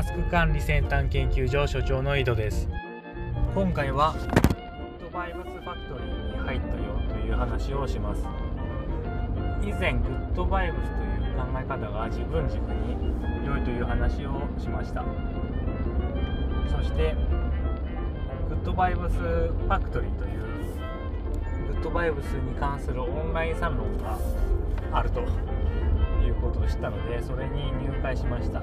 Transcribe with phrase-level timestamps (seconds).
[0.00, 2.66] タスク管理先端研究所所長の井戸です。
[3.54, 6.74] 今回はグッドバイブスファクトリーに入ったよ
[7.06, 8.26] という話をします。
[9.60, 15.04] 以前グッドバイブスという考え方が自分軸に良いという話をしました。
[16.74, 17.14] そして
[18.48, 20.40] グッドバイブスファクトリーという
[21.74, 24.18] グッドバイブスに関するオンラインサロンが
[24.92, 28.62] あるということを知ったのでそれに入会しました。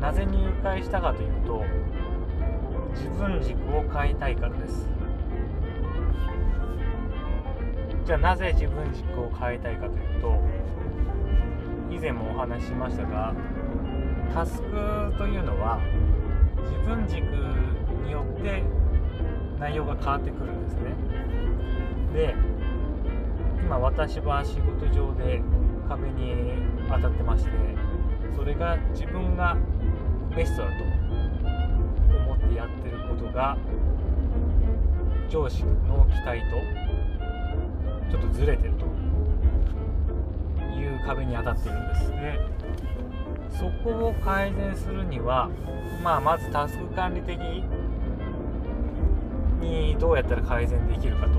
[0.00, 1.64] なぜ入会したかというと
[2.94, 4.88] 自分軸を変えたいからです。
[8.06, 10.40] じゃあなぜ自分軸を変えたいかというと
[11.90, 13.34] 以前もお話ししましたが
[14.34, 15.78] タスクというのは
[16.62, 17.22] 自分軸
[18.04, 18.62] によって
[19.60, 20.94] 内容が変わってくるんですね。
[22.14, 22.34] で
[23.62, 25.42] 今私は仕事上で
[25.88, 26.34] 壁に
[26.88, 27.50] 当たってまして
[28.36, 29.56] それが自分が
[30.34, 30.84] ベストだと
[32.16, 33.56] 思ってやってることが
[35.28, 36.56] 上司の期待と
[38.10, 38.86] ちょっとずれてると
[40.76, 42.38] いう壁に当たってるんですね。
[43.50, 45.50] そこを改善するには
[46.02, 47.38] まあまずタスク管理的
[49.60, 51.38] にどうやったら改善できるかと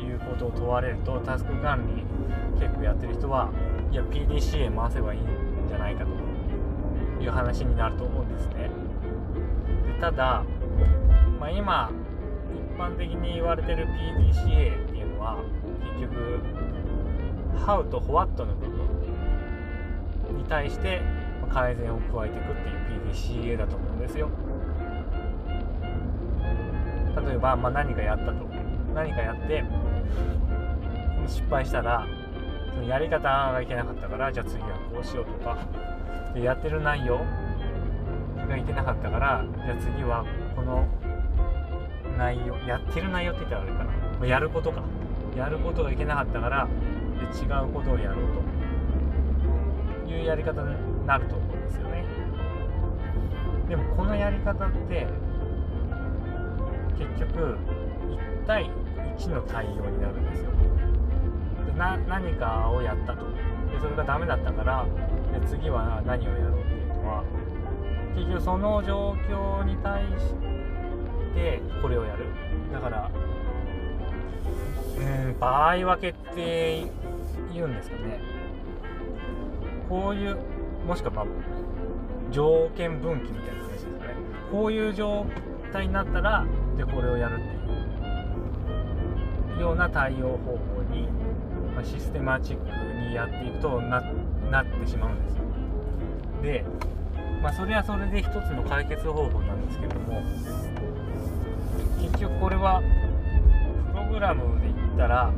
[0.00, 2.04] いうことを問われるとタスク管理
[2.60, 3.50] 結構やってる人は
[3.90, 5.20] いや PDCA 回せばいい。
[5.72, 8.70] じゃないかという話になると思うんですね。
[9.86, 10.44] でただ、
[11.40, 11.90] まあ、今
[12.74, 15.38] 一般的に言われてる PDCA っていうのは
[15.98, 16.40] 結局
[17.64, 21.00] How と What の部分に対して
[21.48, 24.28] 改善を加えていくっていう PDCA だと思うんですよ。
[27.26, 28.32] 例えば、まあ、何かやったと。
[28.94, 29.64] 何かやって
[31.26, 32.06] 失敗したら
[32.74, 35.58] そのやり方がいけなかったからじゃあ次はこうしようとか。
[36.34, 37.20] でやってる内容
[38.48, 40.24] がいけなかったからじゃあ次は
[40.56, 40.86] この
[42.16, 43.84] 内容やってる内容って言ったらあれか
[44.20, 44.26] な。
[44.26, 44.82] やることか。
[45.36, 46.68] やることがいけなかったから
[47.18, 48.26] で違うことをやろう
[50.06, 50.10] と。
[50.10, 52.04] いうやり方になると思うんですよね。
[53.68, 55.06] でもこのやり方って
[56.98, 57.56] 結局
[58.08, 58.70] 1対
[59.18, 60.50] 1の対応になるんですよ。
[61.76, 63.26] な何かをやったと。
[63.72, 64.84] でそれがダメだったから
[65.32, 67.24] で次は何をやろうっていうのは
[68.14, 70.34] 結局その状況に対し
[71.34, 72.26] てこれをやる。
[72.72, 73.10] だから
[74.98, 76.86] うん場合分けって
[77.52, 78.20] 言うんですかね。
[79.88, 80.36] こういう
[80.86, 81.26] もしくはまあ
[82.30, 84.14] 条件分岐みたいな話ですかね。
[84.50, 85.26] こういう状
[85.72, 86.44] 態になったら
[86.76, 87.44] でこれをやるって
[89.54, 91.08] いうような対応方法に、
[91.82, 92.64] あ、システマチック
[93.08, 94.02] にやっていくとな
[94.50, 95.42] なってしまうんですよ。
[96.42, 96.64] で
[97.42, 100.22] まあそれはそれで一つの解決方法なんですけども
[102.00, 102.82] 結局これは
[103.92, 105.32] プログラムで言ったら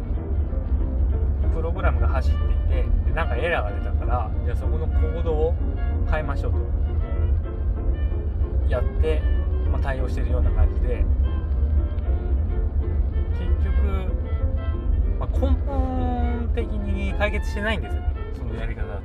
[1.55, 5.55] プログラムが走っていてでなんかエラーが出たからじゃあそこのコードを
[6.11, 6.59] 変えましょうと。
[8.69, 9.21] やって、
[9.71, 11.05] まあ、対応してるような感じで。
[13.33, 13.75] 結局、
[15.19, 16.14] まあ、根本
[16.55, 19.03] 的に解決してないんですよねそのやり方だと。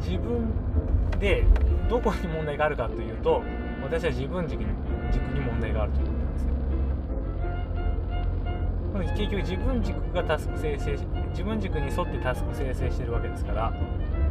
[0.00, 0.50] 自分
[1.18, 1.44] で
[1.88, 3.42] どこに問題があるかというと
[3.82, 4.66] 私は自分軸に
[5.12, 6.50] 軸に問題があると思ってるんですよ。
[9.16, 10.96] 結局自分軸がタスク生成
[11.30, 13.72] 自分軸に沿ってタスク生成してるわけですから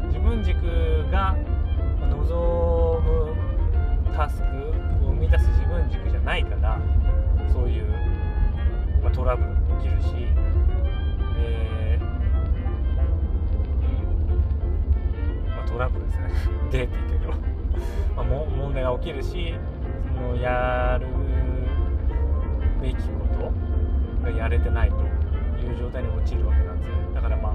[0.07, 0.57] 自分軸
[1.11, 1.35] が
[2.09, 3.35] 望む
[4.15, 4.43] タスク
[5.05, 6.79] を生み出す自分軸じゃないから
[7.51, 7.87] そういう、
[9.01, 11.99] まあ、トラブルも起きるし、ー
[15.55, 16.29] まあ、トラブルですね。
[16.71, 17.33] でって言ってるけど、
[18.17, 19.53] ま、も問題が起きるし
[20.15, 21.07] そのやる
[22.81, 24.95] べきことがやれてないと
[25.65, 27.01] いう状態に陥るわけなんですよね。
[27.13, 27.53] だからまあ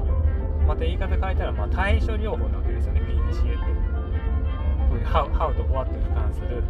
[0.67, 3.01] また言い方変えたらまあ対処療法なわけですよね。
[3.01, 3.95] PDCA って。
[4.89, 6.63] こういう How, How と What に関する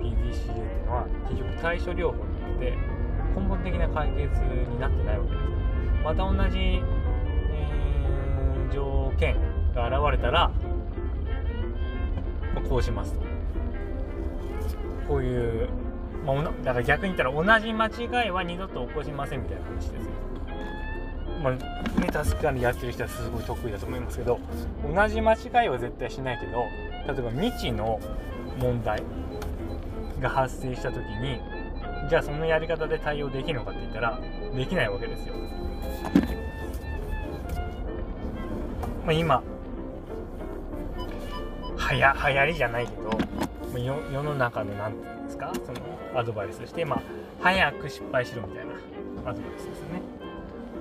[0.00, 2.78] PDCA っていうのは結局対処療法によって
[3.36, 5.55] 根本的な解決になってないわけです。
[6.06, 9.36] また同じ、えー条件
[9.74, 10.52] が現れたら
[12.54, 13.20] まこうしますと。
[15.08, 15.68] こういう、
[16.24, 20.10] まあ、だから逆に言ったら同じ間違いは二度と起こしませんみたいな話ですよ。
[21.42, 21.58] まあ、ね、
[22.12, 24.40] タスク管理やってる人はすごい得意だと思いますけど
[24.82, 26.64] 同じ間違いは絶対しないけど
[27.12, 28.00] 例えば未知の
[28.58, 29.02] 問題
[30.20, 31.40] が発生した時に
[32.08, 34.18] じゃあそのやり方で対応できるのかって言ったら
[34.54, 35.34] できないわけですよ。
[39.04, 39.42] まあ、今
[41.76, 43.18] はや流行りじゃないけど
[43.78, 45.52] 世世の中の何て言うんですか？
[45.64, 45.78] その
[46.18, 47.02] アドバイスとしてまあ
[47.40, 48.72] 早く失敗しろみたいな
[49.30, 50.00] アドバイスですね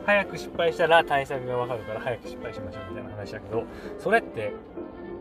[0.06, 3.63] 早く失敗したら対策が分かるから早く失敗しましょうみたいな話だけど
[4.00, 4.54] それって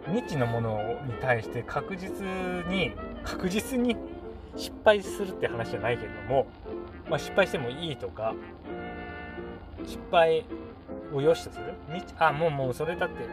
[0.06, 2.24] 未知のものに対して確実
[2.68, 2.92] に
[3.22, 3.96] 確実に
[4.56, 6.46] 失敗するって話じゃないけれども、
[7.08, 8.34] まあ、失敗してもいいとか
[9.84, 10.44] 失敗
[11.12, 11.74] を良しとする？
[12.18, 13.26] あもうもうそれだって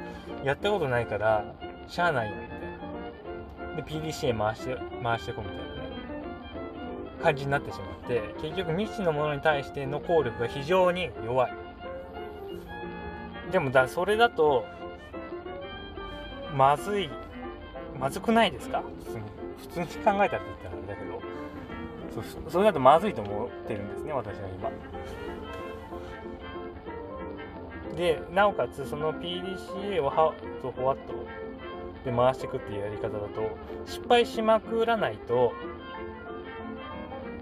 [0.45, 1.45] やったことないから
[1.87, 3.75] しゃあないよみたいな。
[3.77, 5.71] で PDCA 回して回してこうみたいなね。
[7.23, 11.53] 感じになってしまって結局未知のものに対しての効力が非常に弱い。
[13.51, 14.65] でもだそれだと
[16.55, 17.09] まずい
[17.99, 18.81] まずくないですか？
[19.05, 19.23] 普通に。
[19.59, 20.80] 普通に考えたらって言ったら。
[22.13, 22.21] そ
[22.51, 24.69] それだとまずいと思ってるんですね私は今。
[27.95, 31.13] でなおかつその PDCA をハとホワット
[32.05, 35.53] で回していくっていうやり方だと失敗しまくらないと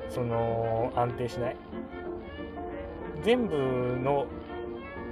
[0.10, 1.56] その安定しない。
[3.24, 3.56] 全部
[4.02, 4.28] の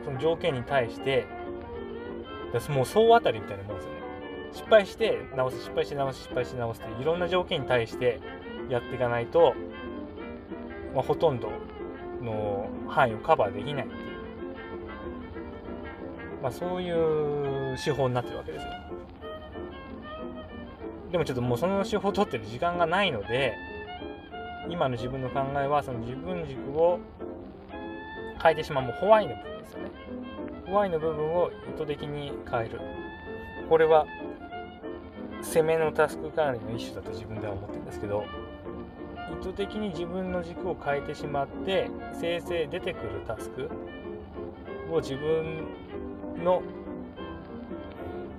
[0.06, 1.25] その条件に対して
[2.69, 3.98] もう総当たりみたいなもんですよね。
[4.54, 8.19] 失敗して直す失敗して直す失敗して直すっていろんな条件に対して
[8.69, 9.54] やっていかないと、
[10.94, 11.50] まあ、ほとんど
[12.22, 14.18] の範囲をカバーできないっていう
[16.42, 18.72] まあ、そういう手法になってるわけですよ。
[21.12, 23.56] でもちょっともうその手法を取ってる時間がないので、
[24.69, 27.00] 今の自分の考えはその自分軸を
[28.42, 29.92] 変えてしまうもうホワイの部分ですよね。
[30.68, 32.80] ホワイの部分を意図的に変える。
[33.68, 34.06] これは
[35.42, 38.25] 攻めのタスク管理の一種だと自分では思ってるんですけど、
[39.39, 41.89] 意図的に自分の軸を変えてしまって
[42.19, 43.69] 生成出てくるタスク
[44.92, 45.68] を自分
[46.44, 46.62] の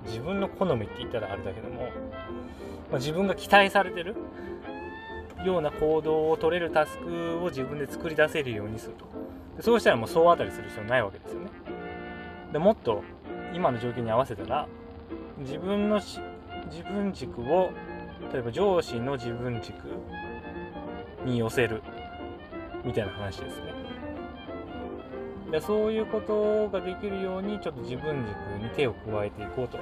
[0.05, 1.83] 自分の好みって言ったらあれだけども、
[2.91, 4.15] まあ、自分が期待されてる
[5.45, 9.05] ような行動を取れるタスクを自分で作り出せるようにすると。
[9.55, 11.49] でそうしたらもう総当たりする必要ないわけですよね。
[12.51, 13.03] でもっと
[13.53, 14.67] 今の状況に合わせたら
[15.37, 17.69] 自分の自分軸を
[18.33, 19.75] 例えば上司の自分軸
[21.25, 21.81] に寄せる
[22.83, 23.73] みたいな話ですね。
[25.51, 29.79] でそういうことができるようにちょっと自分軸に手を加えていこうと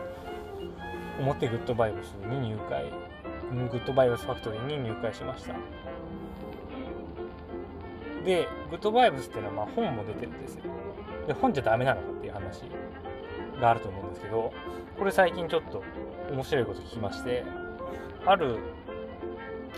[1.19, 2.85] 思ってグッドバイブスに入会
[3.51, 5.53] グッドバイブスファクトリーに入会しました。
[8.25, 10.63] でグッドバイブスっていうのはまあ本も出てるんですよ。
[11.27, 12.63] で本じゃダメなのかっていう話
[13.59, 14.53] があると思うんですけど
[14.97, 15.83] これ最近ちょっと
[16.31, 17.43] 面白いこと聞きまして
[18.25, 18.59] ある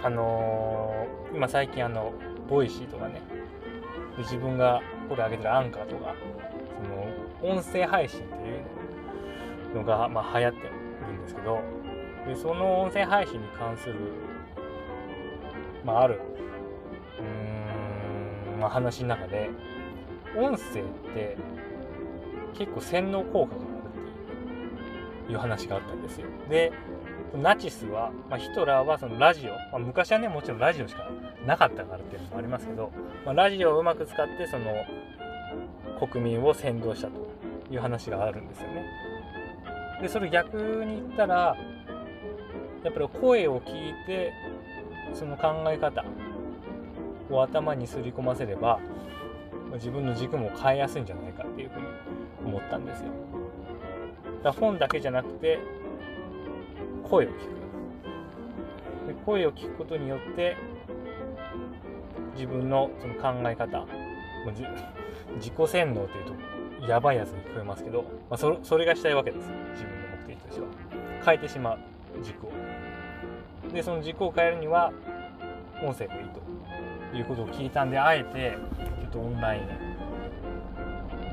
[0.02, 2.14] あのー、今最近あの
[2.50, 3.22] Voicy とかね
[4.18, 6.16] 自分がこれ上げてるアンカーとか
[7.42, 11.62] その音声配信っていうのが、まあ、流行ってるんですけど
[12.28, 13.96] でその音声配信に関する、
[15.86, 16.20] まあ、ある
[17.20, 19.50] うーん、まあ、話の中で
[20.38, 21.38] 音声って
[22.58, 23.70] 結構洗脳効果がある
[25.24, 26.28] っていう話があったんですよ。
[26.50, 26.72] で
[27.38, 31.10] ナチスは、まあ、ヒトラーはそのラジオ、まあ、昔はねもちろんラジオしか
[31.46, 32.92] なかったからっていうのもありますけど、
[33.26, 34.86] まあ、ラジオをうまく使ってその
[36.08, 37.14] 国民を扇動したと
[37.72, 38.86] いう話があるんですよね。
[40.02, 41.56] でそれ逆に言ったら
[42.84, 44.32] やっぱり声を聞いて
[45.14, 46.06] その考え方
[47.30, 48.80] を頭にすり込ませれば
[49.74, 51.86] 自分の軸も変えやすいんじゃないかっていうふうに
[52.46, 53.12] 思ったんですよ。
[54.44, 55.60] だ本だけじゃなくて
[57.10, 57.38] 声を聞く。
[59.08, 60.56] で声を聞くことによって
[62.36, 63.86] 自分のその考え方
[65.36, 66.26] 自己洗脳という
[66.80, 70.68] とやばいやつに聞こえますけど、まあ、そそれがしたいわけです自分の目的としては。
[71.26, 71.80] 変えてしまう。
[72.22, 72.52] 軸を。
[73.74, 74.92] でその軸を変えるには
[75.84, 76.40] 音声がいいと。
[77.14, 78.58] いうことを聞いたんであえて
[79.00, 79.62] ちょっとオンライン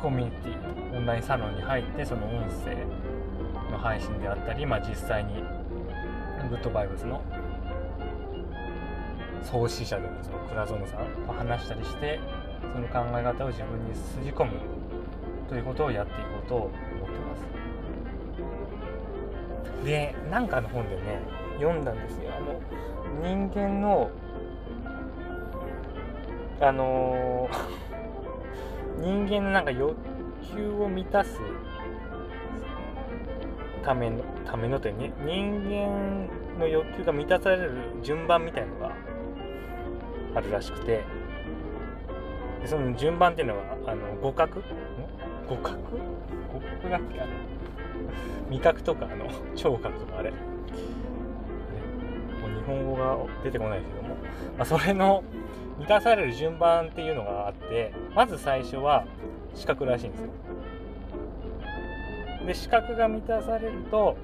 [0.00, 2.76] コミュニティオンラインサロンに入ってその音声
[3.70, 5.42] の配信であったり、まあ、実際に
[6.48, 7.22] グッドバイブスの
[9.42, 12.18] 創始者でもその倉園さんと話したりして
[12.60, 14.52] その考え方を自分にすじ込む
[15.48, 16.76] ということをやっていこうと思って
[17.20, 17.46] ます。
[19.84, 21.20] でなんかの本でね
[21.58, 22.32] 読んだんですよ。
[22.36, 22.60] あの
[23.22, 24.10] 人間の
[26.60, 29.94] あのー、 人間のなんか欲
[30.54, 31.40] 求を満たす
[33.86, 36.28] ためのためのというね人間
[36.58, 37.70] の欲求が満たされる
[38.02, 38.90] 順番みたいのが
[40.34, 41.04] あるらしくて
[42.60, 44.60] でその順番っていうのはあの互角？
[45.48, 45.78] 互角？
[46.50, 46.90] 互角？
[46.90, 47.32] だっけあの
[48.50, 50.32] 味覚とかあの聴覚とかあれ。
[50.32, 50.36] も
[52.48, 54.16] う日本語が出てこないですけども、
[54.58, 55.22] まあ、それの
[55.78, 59.04] 満たされる順番っていうのがあってまず最初は
[59.54, 60.30] 視覚らしいんですよ。
[62.46, 64.16] で視覚が満たされると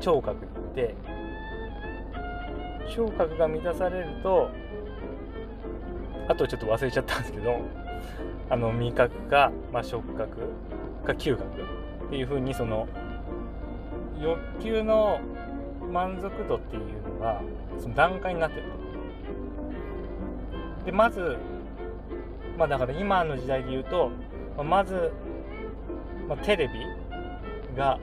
[0.00, 0.94] 聴覚に行って
[2.94, 4.50] 聴覚が満たされると
[6.28, 7.60] あとちょっと忘れちゃったんですけど
[8.48, 10.36] あの味覚か、まあ、触覚
[11.04, 11.44] か嗅覚
[12.06, 12.86] っていうふうにその
[14.20, 15.20] 欲求の
[15.90, 17.42] 満足度っていうのが
[17.78, 18.82] その段階になってると。
[20.86, 21.36] でまず
[22.56, 24.10] まあだから今の時代で言うと
[24.62, 25.12] まず、
[26.28, 27.01] まあ、テレビ
[27.76, 27.98] が、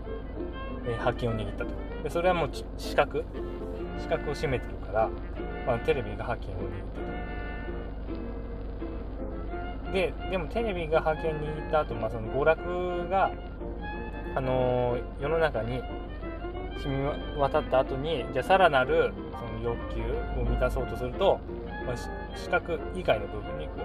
[0.85, 1.71] えー、覇権を握ったと。
[2.03, 3.25] でそれはもう視覚
[3.99, 5.09] 視覚を占めてるから、
[5.67, 6.99] まあ、テレビが覇権を握って
[9.85, 9.91] と。
[9.91, 13.31] ででもテレビが覇権握った後、まあその娯楽が
[14.35, 15.81] あのー、世の中に
[16.81, 17.03] 染み
[17.37, 20.01] 渡った後にじゃあさらなるその欲求
[20.39, 21.39] を満たそうとすると、
[21.85, 21.97] まあ、
[22.37, 23.79] 視覚以外の部分に行く。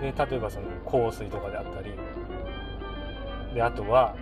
[0.00, 1.92] で例えばその香水とかであったり。
[3.52, 4.14] であとは、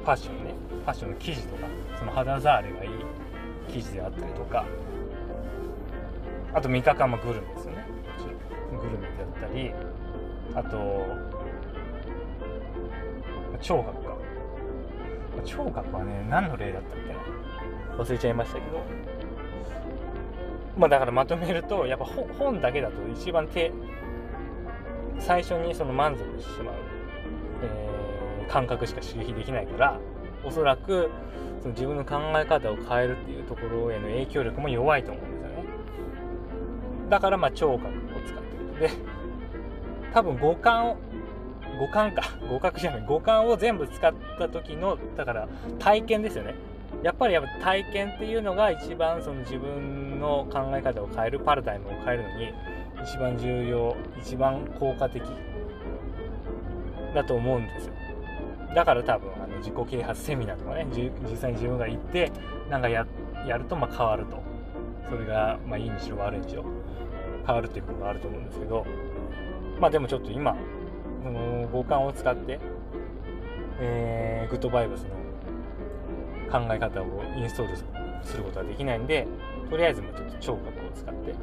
[0.00, 0.54] ファッションね。
[0.70, 1.66] ファッションの生地とか
[1.98, 2.90] その肌触りがいい
[3.68, 4.64] 生地であったりとか。
[6.52, 7.86] あと味覚はまグルメですよね。
[8.70, 9.72] グルメであったり。
[10.54, 11.06] あと
[13.60, 14.16] 聴覚か。
[15.44, 17.20] 聴覚はね何の例だったっけな。
[18.02, 18.82] 忘れちゃいましたけど。
[20.76, 22.06] まあだからまとめるとやっぱ
[22.38, 23.70] 本だけだと一番手
[25.18, 26.89] 最初にその満足してしまう、えー、
[28.50, 30.00] 感覚しか刺激できないから
[30.44, 31.10] おそらく
[31.62, 35.64] その自分の考え方を変えるっていうところへの影響力も弱いと思うんですよね。
[37.08, 37.90] だからまあ聴覚を
[38.26, 38.90] 使ってるで
[40.12, 40.96] 多分五感を
[41.78, 42.22] 五感か。
[42.50, 43.04] 五角じゃない。
[43.06, 46.54] 五感を全部使った時のだから体験ですよね。
[47.02, 52.52] やっぱりやっぱ体験っていうのが一番その自分の考え方を変えるパラダイムを変えるのに
[53.02, 55.22] 一番重要一番効果的
[57.14, 57.94] だと思うんですよ。
[58.74, 62.30] だから多分あの自己啓発セミナーとかね実際に自分が行って
[62.68, 64.42] なんかやるとま変わると。
[65.08, 66.64] それがまあいいにしろ悪いにしろ。
[67.44, 68.86] 変わるっていうことがあると思うんですけど。
[69.80, 70.54] まあでもちょっと今
[71.22, 72.60] その五感を使って、
[73.80, 75.08] えー、グッドバイブスの
[76.50, 77.76] 考え方をインストール
[78.22, 79.26] することはできないんで
[79.70, 81.34] とりあえずもうちょっと聴覚を使って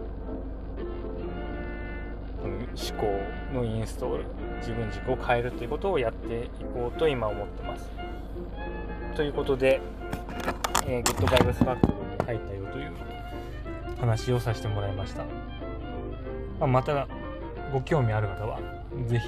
[2.78, 3.08] 思考
[3.54, 4.26] のインストール
[4.60, 7.90] 自分軸を変えるということをやっていこうと今思ってます。
[9.16, 9.82] ということで、
[10.86, 11.94] えー、グッドバイブスバックに
[12.26, 12.92] 入ったよという
[14.00, 15.24] 話をさせてもらいました、
[16.60, 17.08] まあ、また
[17.74, 18.60] ご興味ある方は
[19.08, 19.28] 是非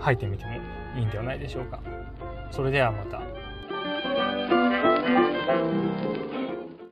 [0.00, 0.52] 入ってみても
[0.96, 1.80] いいんではないでしょうか。
[2.50, 3.20] それではまた。